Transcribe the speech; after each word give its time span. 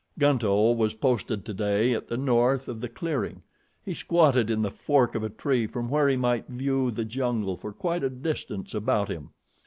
Gunto 0.17 0.71
was 0.71 0.95
posted 0.95 1.45
today 1.45 1.93
to 1.93 2.01
the 2.01 2.17
north 2.17 2.67
of 2.67 2.81
the 2.81 2.89
clearing. 2.89 3.43
He 3.85 3.93
squatted 3.93 4.49
in 4.49 4.63
the 4.63 4.71
fork 4.71 5.13
of 5.13 5.21
a 5.23 5.29
tree 5.29 5.67
from 5.67 5.89
where 5.89 6.07
he 6.09 6.15
might 6.15 6.47
view 6.47 6.89
the 6.89 7.05
jungle 7.05 7.55
for 7.55 7.71
quite 7.71 8.03
a 8.03 8.09
distance 8.09 8.73
about 8.73 9.09
him. 9.11 9.29